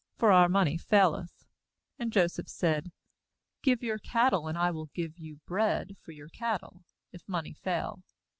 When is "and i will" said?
4.47-4.87